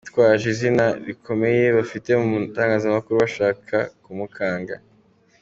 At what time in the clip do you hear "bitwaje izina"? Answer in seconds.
0.05-0.85